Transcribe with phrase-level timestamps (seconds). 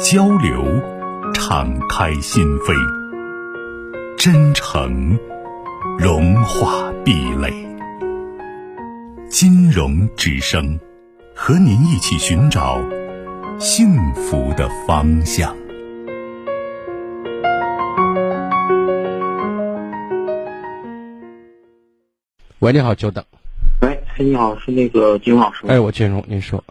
[0.00, 0.64] 交流，
[1.32, 2.74] 敞开心扉；
[4.16, 5.16] 真诚，
[5.98, 7.52] 融化壁垒。
[9.28, 10.78] 金融之声，
[11.34, 12.80] 和您一起寻找
[13.58, 15.54] 幸福的方向。
[22.58, 23.24] 喂，你好，久等。
[23.80, 25.72] 喂，你好，是那个金融老师吗？
[25.72, 26.64] 哎，我金融，您说。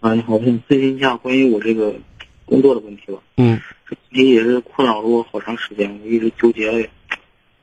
[0.00, 1.94] 啊，你好，我想咨询一下关于我这个。
[2.46, 3.60] 工作的问题吧，嗯，
[4.12, 6.88] 这也是困扰了我好长时间，我一直纠结了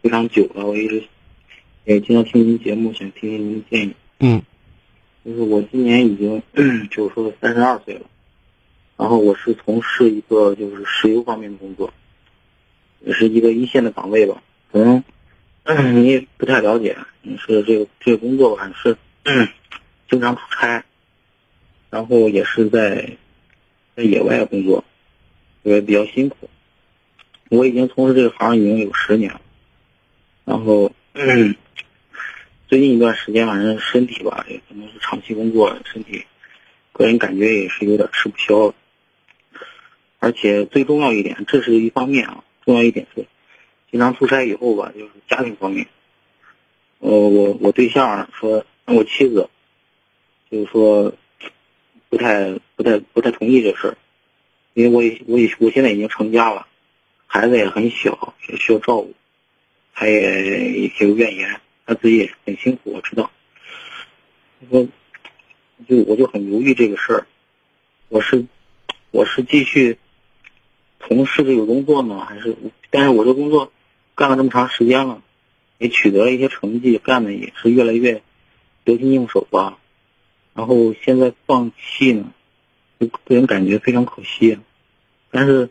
[0.02, 1.02] 非常久了，我一直
[1.86, 3.94] 也经常听您节目，想听听您的建议。
[4.20, 4.42] 嗯，
[5.24, 6.44] 就是我今年已经
[6.92, 8.02] 就是说三十二岁了，
[8.98, 11.94] 然后我是从事一个就是石油方面的工作，
[13.00, 15.02] 也是一个一线的岗位吧，可能
[15.96, 18.98] 你也不太了解，你是这个这个工作吧，是
[20.10, 20.84] 经常出差，
[21.90, 23.18] 然后也是在。
[23.96, 24.84] 在野外工作，
[25.62, 26.50] 也比较辛苦。
[27.50, 29.42] 我已经从事这个行已经有十年了，
[30.46, 30.92] 然后
[32.68, 36.26] 最近一段时间，反正身体吧，也可能是长期工作，身体
[36.92, 38.74] 个人感觉也是有点吃不消。
[40.18, 43.28] 而且最重要一点，这是一方面啊，重要一点是，
[43.92, 45.86] 经常出差以后吧，就是家庭方面，
[46.98, 49.48] 呃，我我对象说，我妻子
[50.50, 51.14] 就是说。
[52.10, 53.98] 不太、不太、不太同意这事儿，
[54.74, 56.68] 因为我也、我也、我现在已经成家了，
[57.28, 59.14] 孩子也很小，也需要照顾，
[59.94, 63.32] 他也有怨言，他自己也很辛苦，我知道。
[64.70, 64.88] 我
[65.88, 67.28] 就我就很犹豫这个事儿，
[68.10, 68.46] 我是
[69.12, 69.98] 我是继续
[71.00, 72.56] 从事这个工作呢，还是？
[72.90, 73.72] 但是我这工作
[74.14, 75.22] 干了这么长时间了，
[75.78, 78.22] 也取得了一些成绩，干的也是越来越
[78.84, 79.80] 得心应手吧。
[80.54, 82.32] 然后现在放弃呢，
[83.04, 84.60] 就个人感觉非常可惜。
[85.32, 85.70] 但是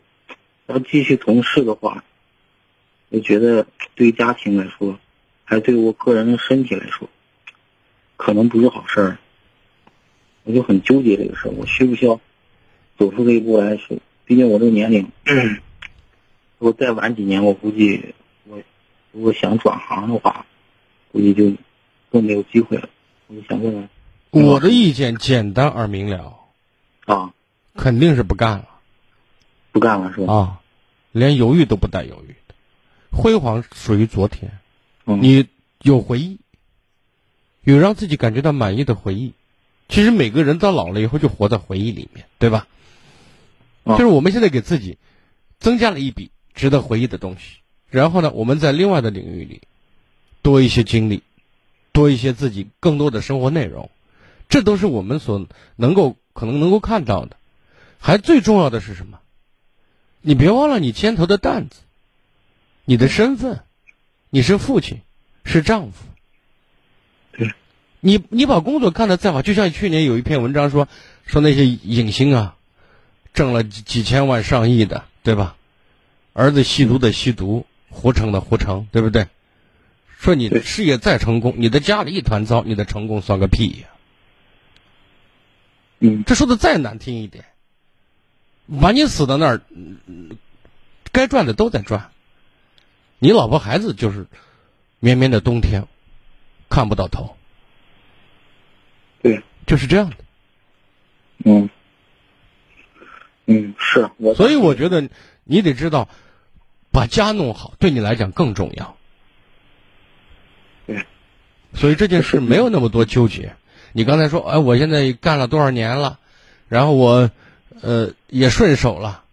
[0.66, 2.04] 要继续从事的话，
[3.08, 4.98] 我觉得对于家庭来说，
[5.44, 7.08] 还对我个人的身体来说，
[8.16, 9.18] 可能不是好事儿。
[10.44, 12.20] 我就很纠结这个事儿，我需不需要
[12.98, 13.76] 走出这一步来？
[13.76, 15.08] 是，毕竟我这个年龄，
[16.58, 18.14] 如果再晚几年，我估计
[18.46, 18.60] 我
[19.12, 20.44] 如果想转行的话，
[21.12, 21.52] 估计就
[22.10, 22.88] 更没有机会了。
[23.28, 23.88] 我就想问问。
[24.30, 26.34] 我的意见简单而明了，
[27.06, 27.32] 啊，
[27.74, 28.68] 肯定是不干了，
[29.72, 30.32] 不干了是吧？
[30.32, 30.60] 啊，
[31.10, 32.34] 连犹豫都不带犹豫。
[32.48, 32.54] 的，
[33.10, 34.58] 辉煌属于昨天，
[35.06, 35.48] 嗯，你
[35.80, 36.38] 有回忆，
[37.62, 39.34] 有让自己感觉到满意的回忆。
[39.88, 42.66] 其实每个人到老了以后就活在回忆里面，对吧？
[43.84, 44.96] 就是我们现在给自己
[45.58, 47.58] 增加了一笔值得回忆的东西，
[47.90, 49.62] 然后呢，我们在另外的领域里
[50.40, 51.22] 多一些经历，
[51.90, 53.90] 多一些自己更多的生活内容。
[54.48, 55.46] 这都是我们所
[55.76, 57.36] 能够可能能够看到的，
[57.98, 59.18] 还最重要的是什么？
[60.20, 61.76] 你别忘了你肩头的担子，
[62.84, 63.60] 你的身份，
[64.30, 65.00] 你是父亲，
[65.44, 66.04] 是丈夫。
[68.00, 70.88] 你你把工作干得再好，就像去年有一篇文章说，
[71.24, 72.56] 说那些影星啊，
[73.32, 75.54] 挣了几几千万上亿的，对吧？
[76.32, 79.28] 儿子吸毒的吸毒，胡成的胡成，对不对？
[80.18, 83.88] 说你事业再成功，你的家里一团糟，你的成功算个屁呀！
[86.04, 87.44] 嗯，这说的再难听一点，
[88.80, 89.60] 把你死到那儿，
[91.12, 92.10] 该赚的都在赚，
[93.20, 94.26] 你老婆孩子就是
[94.98, 95.86] 绵绵的冬天，
[96.68, 97.36] 看不到头。
[99.22, 100.16] 对，就是这样的。
[101.44, 101.70] 嗯，
[103.46, 104.34] 嗯，是我。
[104.34, 105.08] 所以我觉得
[105.44, 106.08] 你得知道，
[106.90, 108.96] 把家弄好对你来讲更重要。
[110.88, 111.06] 对，
[111.74, 113.54] 所以这件事没有那么多纠结。
[113.92, 116.18] 你刚才说，哎，我现在干了多少年了，
[116.68, 117.30] 然后我，
[117.82, 119.24] 呃，也顺手了，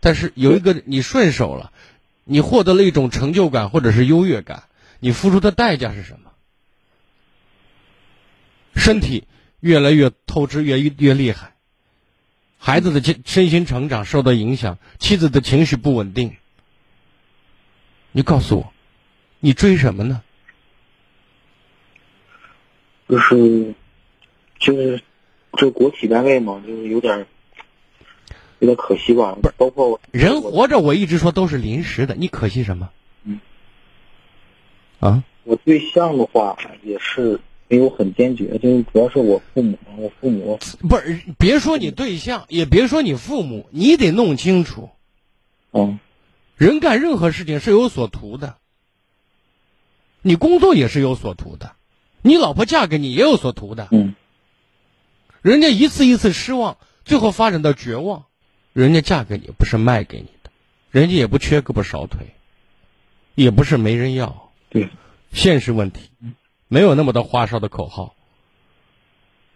[0.00, 1.72] 但是有一个你顺手了，
[2.24, 4.64] 你获得了一种成就感或者是优越感，
[5.00, 6.30] 你付出的代价是什么？
[8.76, 9.24] 身体
[9.58, 11.54] 越来越透支，越越厉害，
[12.58, 16.36] 孩子的身身心成长受到影响，妻子的情绪不稳定，
[18.12, 18.72] 你告诉我，
[19.40, 20.22] 你追什么呢？
[23.08, 23.74] 就是。
[24.58, 25.00] 就是，
[25.56, 27.26] 这国企单位嘛，就是有点
[28.58, 29.36] 有点可惜吧。
[29.40, 32.90] 不是，包括人活着，我一直说都是临时的，你可惜什么？
[33.24, 33.40] 嗯。
[35.00, 35.24] 啊？
[35.44, 37.38] 我对象的话也是
[37.68, 40.58] 没有很坚决，就是主要是我父母，我父母
[40.88, 44.90] 不是，别说你对象，也别说你父母，你得弄清楚。
[45.72, 46.00] 嗯。
[46.56, 48.56] 人干任何事情是有所图的，
[50.22, 51.72] 你工作也是有所图的，
[52.22, 53.88] 你老婆嫁给你也有所图的。
[53.92, 54.14] 嗯。
[55.42, 58.24] 人家一次一次失望，最后发展到绝望，
[58.72, 60.50] 人家嫁给你不是卖给你的，
[60.90, 62.34] 人家也不缺胳膊少腿，
[63.34, 64.50] 也不是没人要。
[64.70, 64.88] 对。
[65.32, 66.10] 现实问题，
[66.68, 68.14] 没有那么多花哨的口号。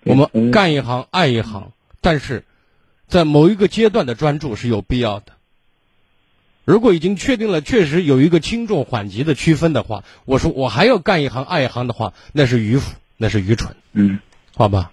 [0.03, 2.45] 我们干一行爱一行，但是
[3.07, 5.33] 在某一个阶段的专注是有必要的。
[6.65, 13.77] 如果已经确定了，确实有一个轻重缓急的区分的话，我说我还要干一行爱一行的话，那是迂腐，那是愚蠢。
[13.93, 14.21] 嗯，
[14.55, 14.93] 好吧。